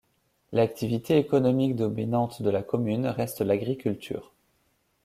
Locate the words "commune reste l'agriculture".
2.63-4.33